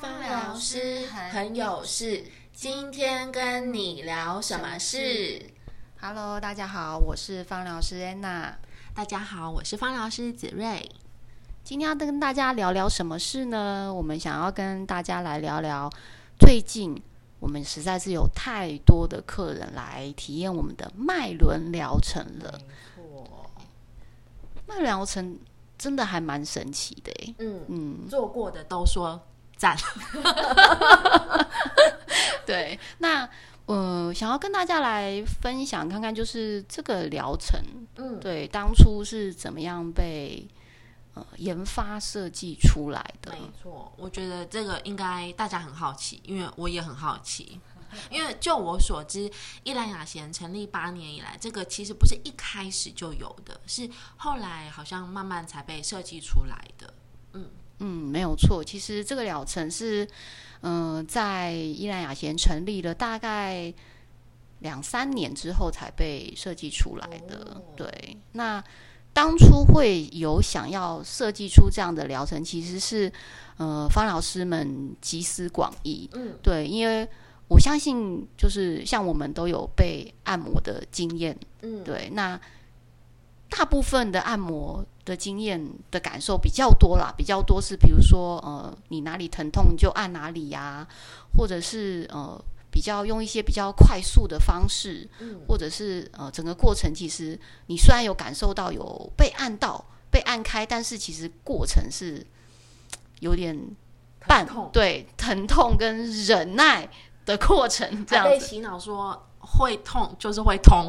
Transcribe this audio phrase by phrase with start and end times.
[0.00, 5.40] 芳疗师很有事，今天跟你聊什么事
[6.00, 8.58] ？Hello，大家好，我是方疗师安娜。
[8.94, 10.90] 大家好，我是方疗师子睿。
[11.62, 13.92] 今天要跟大家聊聊什么事呢？
[13.94, 15.88] 我们想要跟大家来聊聊，
[16.38, 17.00] 最近
[17.38, 22.60] 我们实在是有太多的客人来体验我们的脉轮疗程了。
[22.96, 23.50] 没错，
[24.66, 25.38] 脉疗程。
[25.78, 29.20] 真的还蛮神奇的哎，嗯嗯，做过的都说
[29.56, 29.76] 赞。
[32.46, 33.28] 对，那
[33.66, 37.60] 呃，想要跟大家来分享看看，就是这个疗程，
[37.96, 40.46] 嗯，对，当初是怎么样被
[41.14, 43.32] 呃研发设计出来的？
[43.32, 47.60] 没错，我觉得这个应该大家很好奇，因为我也很好奇。
[48.10, 49.30] 因为就我所知，
[49.62, 56.92] 伊兰雅贤成立八年以来，这个其实不是一开始就有的，是后来好像慢慢才被设计出来的。
[57.32, 57.48] 嗯
[57.78, 58.62] 嗯，没有错。
[58.62, 60.06] 其实这个疗程是，
[60.62, 63.72] 嗯，在伊兰雅贤成立了大概
[64.60, 67.60] 两三年之后才被设计出来的。
[67.76, 68.62] 对，那
[69.12, 73.12] 当初会有想要设计出这样的疗程，其实是
[73.56, 76.08] 呃，方老师们集思广益。
[76.12, 77.08] 嗯，对，因为。
[77.48, 82.10] 我相信，就是像我们都有被按摩的经验，嗯，对。
[82.12, 82.36] 那
[83.48, 90.86] 大部分的按摩的经验的感受比较多啦，比较多是比如说，呃，你哪里疼痛就按哪里呀，
[91.38, 92.38] 或者是呃，
[92.70, 102.26] 比较用一些比较快速的方式，嗯，或者是呃，整个过程其实你虽然有感受到有被按到、被按开，但是其实过程是
[103.20, 103.58] 有点
[104.26, 106.86] 半对疼痛跟忍耐。
[107.26, 110.88] 的过程，这样被洗脑说会痛就是会痛，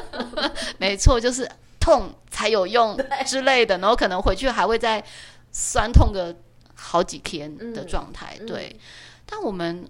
[0.80, 1.46] 没错，就是
[1.88, 2.94] 痛才有用
[3.24, 5.02] 之类的，然后可能回去还会再
[5.50, 6.36] 酸痛个
[6.74, 8.38] 好几天的状态。
[8.46, 8.78] 对，
[9.24, 9.88] 但我们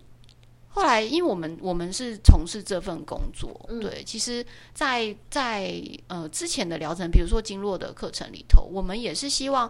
[0.68, 9.68] 后来，因为我们我们是从事这份工作，对，其实，在在呃之前的疗程，比如说经络的课程里头，我们也是希望。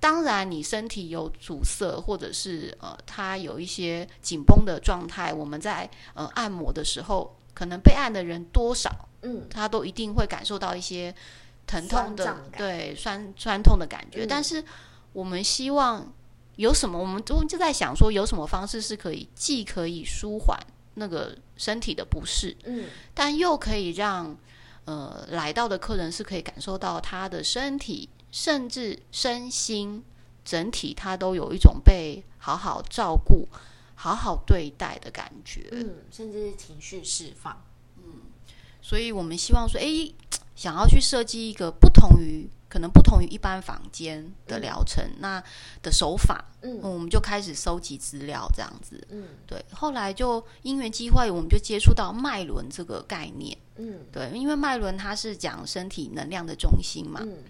[0.00, 11.12] 当然，你身体有阻塞，或者是呃，它有一些紧绷的状态，我们在呃按摩的时候，可能被按的人多少，嗯，他都一定会感受到一些
[11.68, 14.26] 疼痛的，对，酸酸痛的感觉。
[14.26, 14.64] 但是
[15.12, 16.12] 我们希望
[16.56, 20.58] 有什么，我们都就在想说，有什么方式是可以既可以舒缓
[20.94, 24.36] 那个身体的不适，嗯，但又可以让
[24.86, 28.08] 呃来到的客人是可以感受到他的身体。
[28.30, 30.04] 甚至身心
[30.44, 33.48] 整体，他都有一种被好好照顾、
[33.94, 35.66] 好好对待的感觉。
[35.72, 37.64] 嗯，甚至是情绪释放。
[37.96, 38.20] 嗯，
[38.82, 40.12] 所以我们希望说，哎，
[40.58, 45.40] 想要去设计一个不同于可能不同于一般房间的疗程，那
[45.80, 46.44] 的手法。
[46.62, 49.06] 嗯，我们就开始收集资料，这样子。
[49.10, 49.64] 嗯，对。
[49.70, 53.56] 后来就因缘机会，我们就接触到脉轮这个概念。
[53.76, 57.20] 嗯，对，因为脉轮它是讲身体能量的中心嘛。
[57.22, 57.44] 嗯。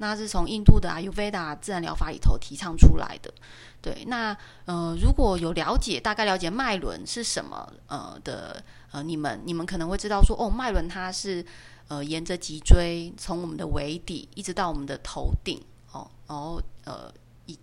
[0.00, 3.34] 那是从印度的阿尤维达自然疗法里头提倡出来的，
[3.82, 4.04] 对。
[4.06, 11.44] 那呃，如果有了解，大概了解脉轮是什么呃的呃，你们你们可能会知道说，哦，脉轮它是
[11.88, 15.60] 呃沿着脊椎从我们的尾底一直到我们的头顶
[15.90, 17.12] 哦，然后呃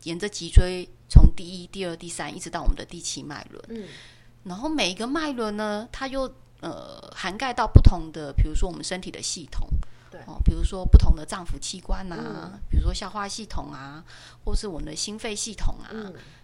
[0.04, 3.88] 沿着脊椎从第一、第二、第三一直到我们的第七脉轮，嗯。
[4.44, 6.30] 然后每一个脉轮呢，它又
[6.60, 9.68] 呃涵盖到不同的，比如说我们身体的系统。
[10.28, 14.04] 哦，比如说不同的脏腑器官啊，比如说消化系统啊，
[14.44, 15.90] 或是我们的心肺系统啊，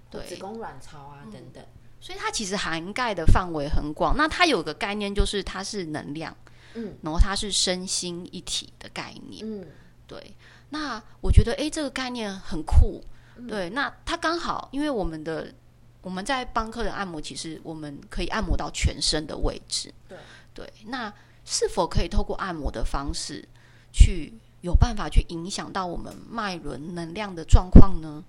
[0.10, 1.64] 对，子宫卵巢啊等等，
[2.00, 4.16] 所以它其实涵盖的范围很广。
[4.18, 6.36] 那它有个概念，就是它是能量，
[6.74, 9.68] 嗯，然后它是身心一体的概念，嗯，
[10.08, 10.36] 对。
[10.70, 13.04] 那我觉得，哎，这个概念很酷，
[13.48, 13.70] 对。
[13.72, 15.54] 那它刚好，因为我们的
[16.02, 20.18] 我们在帮客人按摩，其实我们可以按摩到全身的位置，对
[20.54, 20.74] 对。
[20.86, 23.48] 那是否可以透过按摩的方式？
[23.92, 28.24] 去有办法去影响到我们脉轮能量的状况呢？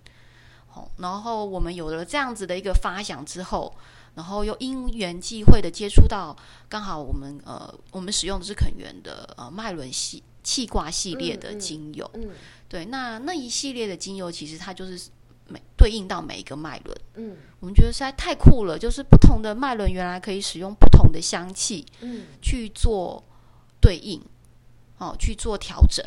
[0.68, 3.74] 好，然后我们有了这样子的一个发想之后，
[4.14, 6.34] 然后又因缘际会的接触到，
[6.68, 12.30] 刚好我们呃，我们使用的是肯源的呃脉轮系气挂系列的精油，嗯，
[12.68, 15.10] 对，那那一系列的精油其实它就是
[15.48, 23.22] 每对应到每一个脉轮，嗯，我们觉得实在太酷了，就是不同的脉轮原来可以使用不同的香气，嗯，去做
[23.78, 24.18] 对应。
[25.02, 26.04] 哦，去做调整，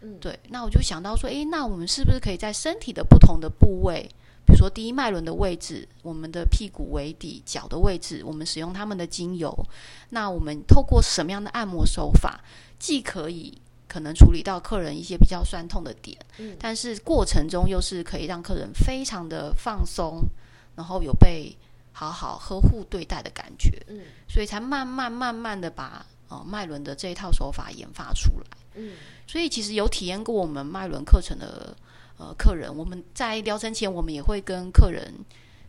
[0.00, 4.02] 嗯，对，那我就想到说，诶，那我们是不是可以在身体的不同的部位，
[4.44, 9.56] 比如说第一脉轮的位置，我们的屁股为底、脚的位置，我们使用他们的精油，
[10.10, 12.40] 那我们透过什么样的按摩手法，
[12.80, 13.56] 既可以
[13.86, 20.24] 可能处理到客人一些比较酸痛的点，嗯，但是过程中又是可以让客人非常的放松，
[20.74, 21.56] 然后有被
[21.92, 24.00] 好好呵护对待的感觉，嗯。
[24.28, 28.46] 所以才慢慢慢慢的把呃脉轮的这一套手法研发出来。
[28.74, 28.94] 嗯
[29.26, 31.76] 所以其实有体验过我们脉轮课程的
[32.18, 35.12] 呃客人，我们在疗程前，我们也会跟客人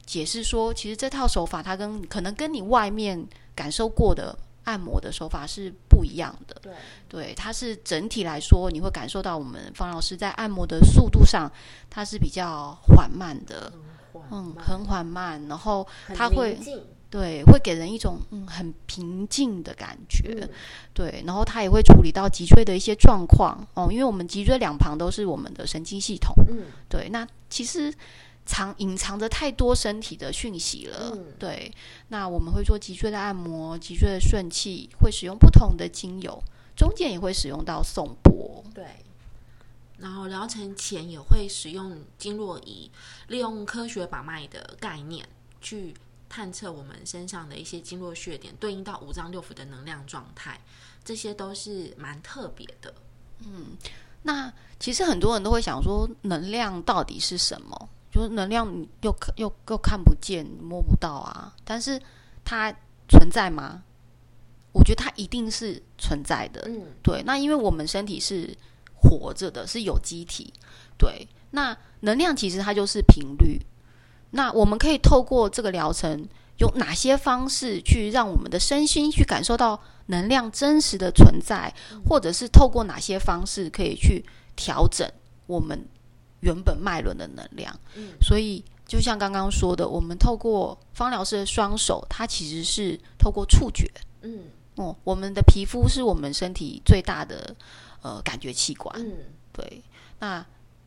[0.06, 3.26] 解释说，其实这套手法它跟可能跟你外面
[3.56, 6.56] 感受过的按摩的手法是不一样的。
[6.62, 6.74] 对，
[7.08, 11.50] 对，它是整体来说，你会感受到我们方老师在按摩的速度上，
[11.90, 13.72] 它是比较缓慢的，
[14.32, 16.58] 嗯，很缓慢，然后它会
[17.14, 20.50] 对，会给人一种嗯很平静的感觉，嗯。
[20.96, 26.66] 对，然后它也会处理到脊椎的一些状况哦，因为我们脊椎两旁都是我们的神经系统，嗯。
[26.90, 27.94] 对，那其实
[28.48, 31.34] 藏隐藏着太多身体的讯息了，嗯。
[31.38, 31.72] 对，
[32.08, 36.42] 那我们会做脊椎的按摩、脊椎的顺气，会使用不同的精油，
[36.76, 38.84] 中间也会使用到颂钵，对。
[40.00, 42.90] 然后疗程前也会使用经络仪，
[43.28, 45.24] 利用科学把脉的概念
[45.62, 45.94] 去
[46.34, 50.60] 探测我们身上的一些经络穴点，对应到五脏六腑的能量状态，
[51.04, 52.92] 这些都是蛮特别的。
[53.46, 53.78] 嗯
[54.24, 57.90] 那其实很多人都会想说，能量到底是什么？
[58.12, 62.02] 就是能量你又看又又看不见、摸不到啊，但是
[62.44, 62.74] 它
[63.08, 63.84] 存在吗？
[64.72, 66.64] 我觉得它一定是存在的。
[66.68, 68.58] 嗯对，那因为我们身体是
[68.96, 70.52] 活着的，是有机体。
[70.98, 73.62] 对，那能量其实它就是频率。
[74.36, 76.28] 那我们可以透过这个疗程，
[76.58, 81.74] 有哪些方式去让我们的身心去感受到能量真实的存在，
[82.08, 84.26] 或者是透过哪些方式可以去
[84.56, 85.10] 调整
[85.46, 85.88] 我们
[86.42, 87.74] 原本脉轮的能量？
[87.96, 93.90] 嗯所以，就像刚刚说的，我们透过方疗师的双手，它其实是透过触觉。
[94.24, 94.46] 嗯
[94.76, 97.56] 哦，我们的皮肤是我们身体最大的
[98.02, 99.00] 呃感觉器官。
[99.00, 99.14] 嗯
[99.52, 99.84] 对，
[100.20, 100.44] 那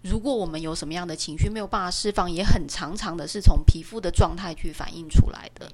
[0.08, 5.70] 如果我们有什么样的情绪没有办法释放，也很常常的是从皮肤的状态去反映出来的。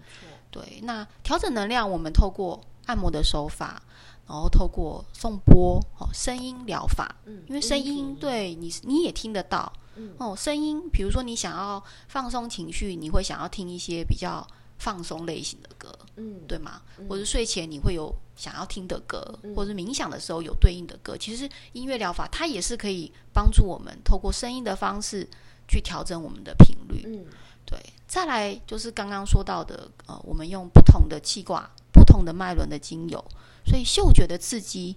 [0.51, 3.83] 对，那调整能量，我们透过按摩的手法，
[4.27, 9.73] 然后透过颂钵哦，声音疗法，嗯，因为声音对你你也听得到。
[9.95, 14.47] 嗯哦，声音，比如说你想要放松情绪，你会想要听一些比较
[14.83, 16.83] 放松类型的歌，嗯对吗？
[16.99, 21.17] 嗯或者睡前你会有想要听的歌，嗯或者冥想的时候有对应的歌。
[21.17, 25.25] 其实音乐疗法它也是可以帮助我们透过声音的方式
[25.69, 27.05] 去调整我们的频率。
[27.07, 27.25] 嗯
[27.65, 33.25] 对，再来就是刚刚说到的，呃，我们用不同的气挂、不同的脉轮的精油，
[33.65, 34.97] 所以嗅觉的刺激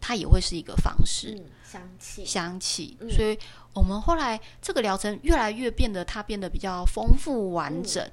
[0.00, 1.36] 它也会是一个方式。
[1.38, 3.38] 嗯，香气，香气，嗯所以
[3.72, 8.04] 我们后来这个疗程越来越变得它变得比较丰富完整。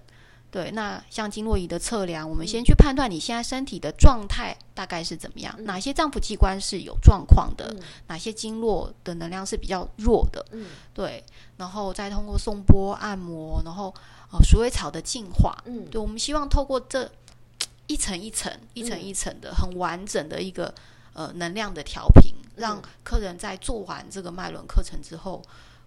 [0.47, 5.65] 嗯对，那像经络仪的测量，我们先去判断你现在身体的状态大概是怎么样，嗯。
[5.65, 7.83] 哪些脏腑器官是有状况的，嗯。
[8.07, 10.43] 哪些经络的能量是比较弱的。
[10.51, 10.67] 嗯。
[10.93, 11.23] 对，
[11.57, 13.93] 然后再通过送波按摩，然后
[14.31, 15.85] 呃鼠尾草的净化，嗯。
[15.91, 17.11] 对，我们希望透过这
[17.87, 19.03] 一层一层、一层嗯。
[19.03, 20.73] 一层的很完整的一个
[21.13, 25.43] 呃能量的调频，让嗯客人在做完这个脉轮课程之后，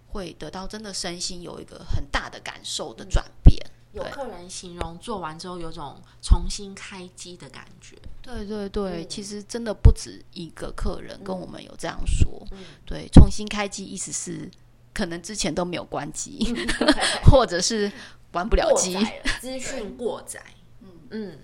[0.09, 3.59] 会得到真的身心有一个很大的感受的转变。
[3.93, 7.95] 对有客人形容做完之后有种重新开机的感觉。
[8.21, 12.45] 对对对，嗯其实真的不止一个客人跟我们有这样说。
[12.51, 14.49] 嗯对，重新开机意思是
[14.93, 16.53] 可能之前都没有关机，
[17.29, 17.91] 或者是
[18.31, 18.97] 关不了机。
[19.39, 20.41] 资讯过载。
[20.81, 21.39] 嗯嗯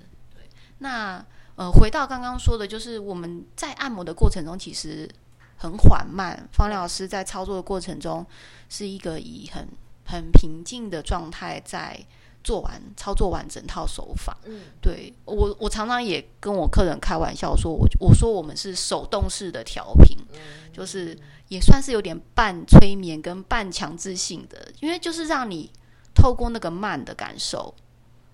[0.80, 5.10] 那呃，回到刚刚说的，就是我们在按摩的过程中，其实
[5.58, 6.48] 很缓慢。
[6.54, 8.24] 方老师在操作的过程中，
[8.70, 9.68] 是一个以很
[10.06, 12.00] 很平静的状态在
[12.48, 14.38] 做完操作完整套手法。
[14.46, 14.62] 嗯。
[14.82, 20.40] 对我，我常常也跟我客人开玩笑说，我我说我们是手动式的调频，嗯。
[20.72, 21.18] 就是
[21.50, 25.70] 也算是有点半催眠跟半强制性的，因为就是让你
[26.16, 27.74] 透过那个慢的感受，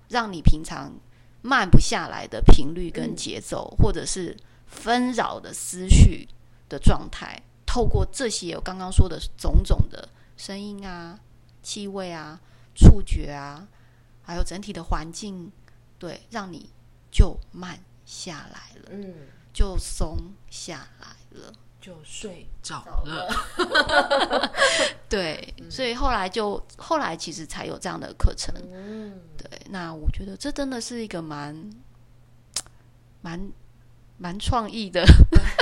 [0.09, 0.93] 让你平常
[1.41, 6.27] 慢不下来的频率跟节奏，或者是纷扰的思绪
[6.69, 11.17] 的状态，透过这些我刚刚说的种种的声音啊、
[11.61, 12.39] 气味啊、
[12.75, 13.65] 触觉啊，
[14.23, 15.51] 还有整体的环境，
[15.99, 16.69] 对，让你
[17.11, 19.13] 就慢下来了，嗯，
[19.53, 20.17] 就松
[20.49, 21.07] 下来
[21.39, 21.53] 了。
[21.81, 24.51] 就睡着着了。
[25.09, 28.55] 对，所以后来就后来其实才有这样的课程。
[28.71, 31.69] 嗯，对，那我觉得这真的是一个蛮
[33.19, 33.51] 蛮
[34.17, 35.03] 蛮创意的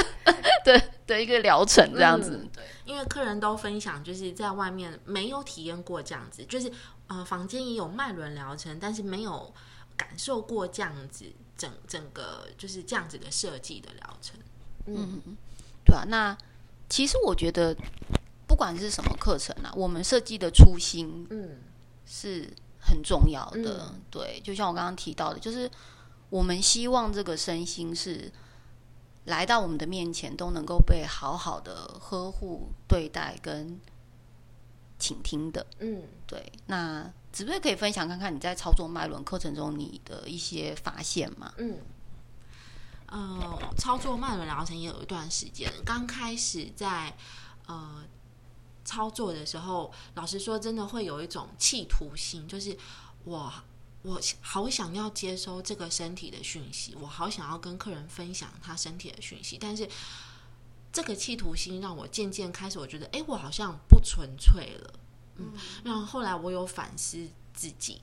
[0.63, 0.79] 的
[1.11, 2.39] 的一个疗程，这样子。
[2.41, 6.71] 嗯对，因为客人都分享，就是在外面没有体验过这样子，就是
[7.07, 9.53] 呃，房间也有脉轮疗程，但是没有
[9.97, 11.25] 感受过这样子
[11.57, 14.39] 整整个就是这样子的设计的疗程。
[14.85, 15.21] 嗯
[15.83, 16.05] 对啊。
[16.07, 16.37] 那
[16.89, 17.75] 其实我觉得，
[18.47, 21.59] 不管是什么课程啊，我们设计的初心嗯
[22.05, 22.49] 是
[22.79, 23.93] 很很重要的。
[24.09, 25.69] 对，就像我刚刚提到的，就是
[26.29, 28.29] 我们希望这个身心是
[29.25, 33.79] 来到我们的面前都能够被好好的呵护对待跟
[34.97, 35.65] 倾听的。
[35.79, 36.51] 嗯，对。
[36.65, 41.53] 那子睿可以分享看看你在操作脉轮课程中你的一些发现吗？
[41.57, 41.77] 嗯。
[43.07, 47.13] 呃，操作脉轮疗程也有一段时间，刚开始在
[47.67, 48.03] 呃
[48.85, 52.77] 操作的时候，老实说，真的会有一种企图心，就是
[53.25, 53.51] 我
[54.03, 59.87] 我好想要接收这个身体的讯息，我好想要跟客人分享他身体的讯息，但是
[60.91, 64.93] 这个企图心让我渐渐开始，我觉得，哎，我好像不纯粹了，
[65.37, 65.53] 嗯，
[65.83, 68.01] 然后后来我有反思自己。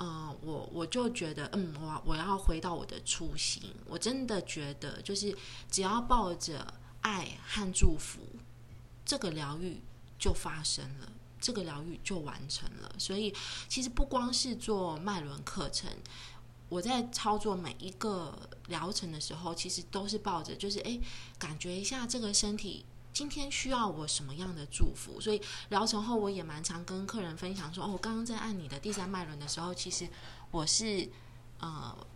[0.00, 3.60] 嗯，我我就觉得，嗯，我我要回到我的初心。
[3.84, 5.36] 我真的觉得，就是
[5.68, 8.20] 只要抱着爱和祝福，
[9.04, 9.82] 这个疗愈
[10.16, 12.94] 就发生了，这个疗愈就完成了。
[12.98, 13.34] 所以，
[13.68, 15.90] 其实不光是做脉轮课程，
[16.68, 20.98] 我在操作每一个疗程的时候，其实都是抱着，就是哎，
[21.38, 22.84] 感觉一下这个身体。
[23.10, 25.20] 今天需要我什么样的祝福？
[25.20, 30.08] 所以疗程后，我也蛮常跟客人分享说：“哦，我刚刚在按你的第三脉轮的时候，其实
[30.52, 31.08] 我是
[31.58, 32.06] 呃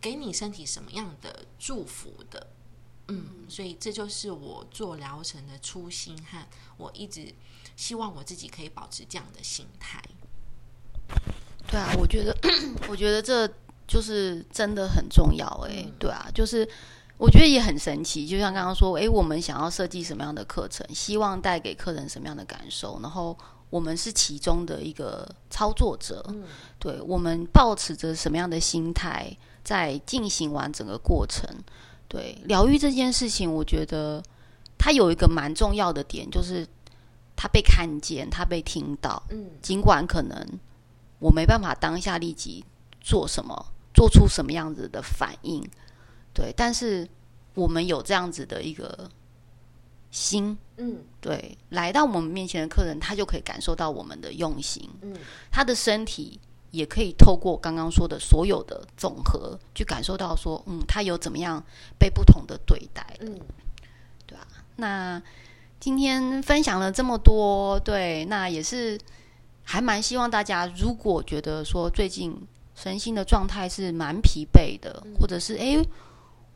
[0.00, 2.46] 给你身体什么样的祝福的。”
[3.10, 6.46] 嗯，所以这就是我做疗程的初心和
[6.76, 7.34] 我一直
[7.78, 10.02] 希望我自己可以保持这样的心态。
[11.70, 12.36] 对啊，我觉得，
[12.90, 13.48] 我觉得这
[13.86, 15.46] 就是真的很重要。
[15.70, 16.68] 哎，对啊，就是。
[17.20, 23.36] 我觉得也很神奇，就像刚刚说，诶，我们想要设计什么样的课程，希望带给客人什么样的感受，然后
[23.70, 26.24] 我们是其中的一个操作者，
[26.78, 31.44] 对我们保持着什么样的心态，在进行完整个过程，
[32.06, 34.22] 对疗愈这件事情，我觉得
[34.78, 36.64] 它有一个蛮重要的点，就是
[37.40, 40.36] 它被看见，他被听到，嗯，尽管可能
[41.20, 42.64] 我没办法当下立即
[43.00, 43.54] 做什么，
[43.94, 45.62] 做出什么样子的反应。
[46.34, 47.08] 对，但是
[47.54, 49.08] 我们有这样子的一个
[50.10, 55.16] 心，嗯，对，来到我们面前的客人，他就可以感受到我们的用心，嗯，
[55.52, 56.40] 他的身体
[56.72, 61.62] 也可以透过刚刚说的所有的总和，去感受到说，嗯，他有怎么样
[62.00, 63.38] 被不同的对待，嗯，
[64.26, 64.44] 对吧？
[64.74, 65.22] 那
[65.80, 68.98] 今天分享了这么多，对，那也是
[69.62, 72.36] 还蛮希望大家，如果觉得说最近
[72.74, 75.82] 身心的状态是蛮疲惫的，或者是哎。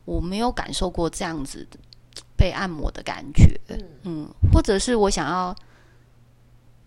[0.05, 1.65] 我没有感受过这样子
[2.35, 3.57] 被按摩的感觉，
[4.03, 5.55] 嗯，或者是我想要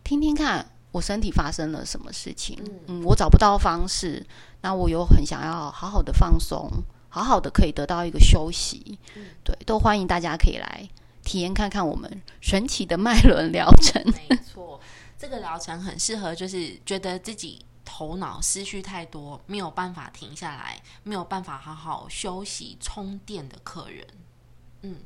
[0.04, 4.22] 听听看我身体发生了什么事情，嗯，我找不到方式，
[4.60, 6.70] 那我又很想要好好的放松，
[7.08, 8.98] 好好的可以得到一个休息，
[9.42, 10.86] 对，都欢迎大家可以来
[11.26, 14.02] 体验看看我们神奇的脉轮疗程。
[14.30, 14.80] 没错，
[15.18, 17.66] 这个疗程很适合，就是觉得自己。
[17.88, 24.04] 头脑思绪太多，没有办法停下来，没有办法好好休息充电的客人。
[24.82, 24.96] 嗯，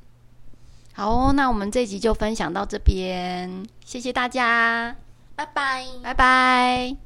[0.94, 4.96] 好，那我们这集就分享到这边，谢谢大家，
[5.36, 6.96] 拜拜，拜拜。